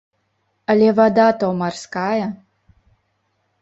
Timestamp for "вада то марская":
0.99-2.25